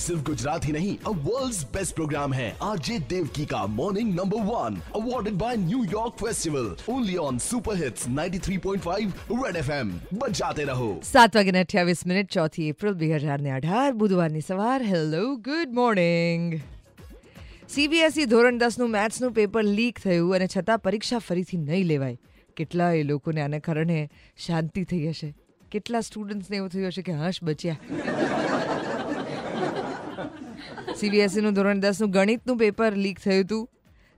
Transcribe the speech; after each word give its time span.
सिर्फ 0.00 0.22
गुजरात 0.24 0.64
ही 0.64 0.72
नहीं 0.72 0.96
अब 1.06 1.24
वर्ल्ड 1.24 1.64
बेस्ट 1.72 1.94
प्रोग्राम 1.94 2.32
है 2.32 2.48
आरजे 2.62 2.98
देवकी 3.10 3.46
का 3.46 3.64
morning 3.72 4.14
number 4.14 4.42
one 4.44 4.80
awarded 4.96 5.34
by 5.38 5.56
New York 5.58 6.14
festival 6.20 6.70
only 6.90 7.16
on 7.18 7.38
super 7.40 7.76
hits 7.76 8.06
93.5 8.10 9.34
red 9.34 9.56
FM 9.56 9.92
बजाते 10.16 10.66
रहो 10.66 10.88
સાત 11.08 11.36
વાગ્યાને 11.36 11.60
અઠ્યાવીસ 11.60 12.06
મિનિટ 12.06 12.32
ચોથી 12.32 12.68
એપ્રિલ 12.68 12.96
બે 12.96 13.10
હજાર 13.16 13.38
ને 13.40 13.52
અઢાર 13.56 13.90
બુધવારની 13.96 14.42
સવાર 14.42 14.78
hello 14.84 15.24
good 15.44 15.74
morning 15.74 16.46
CBSE 17.68 18.22
E 18.22 18.28
ધોરણ 18.28 18.58
દસનું 18.58 18.90
મેથ્સનું 18.90 19.34
પેપર 19.34 19.64
લીક 19.70 20.00
થયું 20.00 20.36
અને 20.36 20.48
છતાં 20.48 20.82
પરીક્ષા 20.82 21.22
ફરીથી 21.22 21.62
નહીં 21.62 21.88
લેવાય 21.88 22.16
કેટલાય 22.56 23.04
લોકોને 23.04 23.42
આને 23.42 23.58
કારણે 23.60 23.98
શાંતિ 24.38 24.84
થઈ 24.86 25.04
હશે 25.08 25.32
કેટલા 25.70 26.02
સ્ટુડન્ટ્સને 26.02 26.56
એવું 26.56 26.70
થયું 26.70 26.90
હશે 26.90 27.02
કે 27.02 27.16
હશ 27.16 27.40
બચ્યા 27.42 28.39
સીબીએસઈનું 30.99 31.55
ધોરણ 31.55 31.81
દસનું 31.83 32.11
ગણિતનું 32.11 32.57
પેપર 32.57 32.95
લીક 32.95 33.19
થયું 33.19 33.43
હતું. 33.43 33.67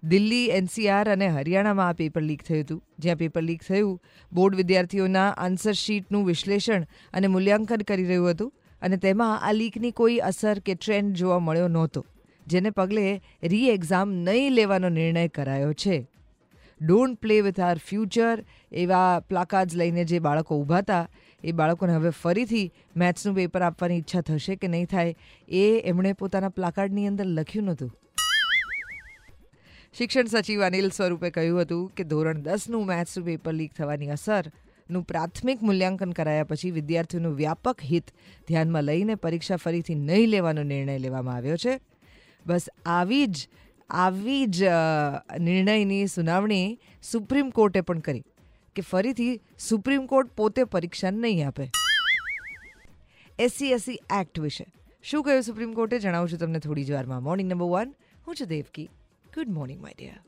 દિલ્હી, 0.04 0.48
એનસીઆર 0.50 1.10
અને 1.10 1.28
હરિયાણામાં 1.36 1.90
આ 1.90 1.98
પેપર 2.00 2.24
લીક 2.30 2.42
થયું 2.44 2.64
હતું. 2.64 2.80
જ્યાં 3.00 3.18
પેપર 3.18 3.44
લીક 3.50 3.62
થયું, 3.68 4.00
બોર્ડ 4.32 4.58
વિદ્યાર્થીઓના 4.60 5.28
આન્સર 5.46 5.76
શીટનું 5.82 6.26
વિશ્લેષણ 6.30 6.88
અને 7.14 7.28
મૂલ્યાંકન 7.28 7.86
કરી 7.90 8.08
રહ્યું 8.10 8.32
હતું 8.32 8.52
અને 8.82 8.98
તેમાં 9.06 9.36
આ 9.40 9.54
લીકની 9.60 9.94
કોઈ 10.00 10.18
અસર 10.30 10.64
કે 10.66 10.76
ટ્રેન્ડ 10.76 11.14
જોવા 11.16 11.40
મળ્યો 11.40 11.70
નહોતો, 11.76 12.02
જેને 12.48 12.70
પગલે 12.70 13.06
રી 13.44 13.70
એક્ઝામ 13.76 14.18
નહીં 14.28 14.52
લેવાનો 14.54 14.90
નિર્ણય 14.90 15.28
કરાયો 15.28 15.74
છે. 15.74 15.98
Don't 16.82 17.20
play 17.20 17.42
with 17.42 17.60
our 17.60 17.78
future 17.78 18.44
એવા 18.72 19.20
પ્લાકાર્ડ્સ 19.20 19.76
લઈને 19.76 20.04
જે 20.06 20.20
બાળકો 20.20 20.60
ઊભા 20.60 20.78
હતા, 20.78 21.08
એ 21.44 21.52
બાળકોને 21.52 21.94
હવે 21.96 22.10
ફરીથી 22.10 22.72
મેથ્સનું 22.98 23.36
પેપર 23.36 23.62
આપવાની 23.62 23.98
ઈચ્છા 23.98 24.22
થશે 24.22 24.56
કે 24.56 24.68
નહીં 24.68 24.86
થાય, 24.86 25.16
એ 25.50 25.82
એમણે 25.86 26.14
પોતાના 26.14 26.50
પ્લાકાર્ડની 26.50 27.08
અંદર 27.08 27.26
લખ્યું 27.26 27.66
નહોતું. 27.66 27.94
શિક્ષણ 29.94 30.26
સચિવ 30.26 30.62
અનિલ 30.66 30.90
સ્વરૂપે 30.90 31.30
કહ્યું 31.30 31.62
હતું 31.62 31.90
કે 31.96 32.04
ધોરણ 32.04 32.44
દસનું 32.44 32.86
મેથ્સનું 32.86 33.26
પેપર 33.26 33.54
લીક 33.54 33.74
થવાની 33.74 34.10
અસરનું 34.10 35.04
પ્રાથમિક 35.04 35.62
મૂલ્યાંકન 35.62 36.12
કરાયા 36.12 36.44
પછી 36.44 36.72
વિદ્યાર્થીઓનું 36.72 37.36
વ્યાપક 37.36 37.84
હિત 37.92 38.14
ધ્યાનમાં 38.48 38.84
લઈને 38.84 39.16
પરીક્ષા 39.16 39.56
ફરીથી 39.56 39.96
નહીં 39.96 40.30
લેવાનો 40.30 40.64
નિર્ણય 40.64 40.98
લેવામાં 40.98 41.36
આવ્યો 41.36 41.58
છે. 41.58 41.80
બસ 42.46 42.70
આવી 42.86 43.28
જ 43.28 43.48
આવી 43.94 44.46
જ 44.46 44.64
નિર્ણયની 45.40 46.08
સુનાવણી 46.08 46.80
સુપ્રીમ 47.04 47.50
કોર્ટે 47.50 47.82
પણ 47.82 48.00
કરી 48.00 48.24
કે 48.76 48.82
ફરીથી 48.82 49.42
સુપ્રીમ 49.60 50.06
કોર્ટ 50.06 50.32
પોતે 50.32 50.64
પરીક્ષા 50.64 51.12
નહીં 51.12 51.48
આપે. 51.48 51.70
એસસી 53.40 53.72
એસસી 53.72 54.00
એક્ટ 54.20 54.40
વિશે. 54.40 54.66
શું 55.04 55.24
કહ્યું 55.24 55.44
સુપ્રીમ 55.44 55.74
કોર્ટે? 55.74 56.00
જણાવું 56.00 56.30
છું 56.30 56.40
તમને 56.40 56.60
થોડી 56.60 56.84
જ 56.84 56.92
વારમાં. 56.92 57.24
મોર્નિંગ 57.24 57.50
નંબર 57.50 57.66
વન 57.66 57.94
હું 58.28 58.36
છું 58.36 58.48
Devaki. 58.48 58.90
Good 59.36 59.50
morning 59.50 59.82
my 59.82 59.94
dear 59.98 60.20